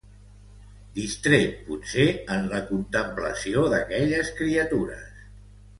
Distret 0.95 1.59
potser 1.67 2.07
en 2.37 2.49
la 2.55 2.65
contemplació 2.73 3.69
d'aquelles 3.77 4.35
criatures 4.43 5.27